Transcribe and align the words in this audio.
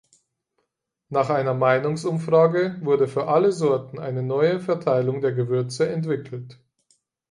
Nach 1.09 1.29
einer 1.29 1.53
Meinungsumfrage 1.53 2.79
wurde 2.81 3.07
für 3.07 3.27
alle 3.27 3.51
Sorten 3.51 3.99
eine 3.99 4.23
neue 4.23 4.59
Verteilung 4.59 5.21
der 5.21 5.33
Gewürze 5.33 5.87
entwickelt. 5.87 6.59